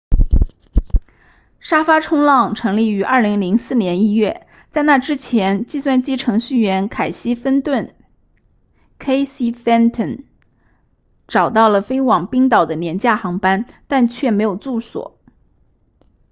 [1.59, 7.93] 沙发冲浪成立于2004年1月在那之前计算机程序员凯西芬顿
[8.97, 10.23] casey fenton
[11.27, 15.19] 找到了飞往冰岛的廉价航班但却没有住所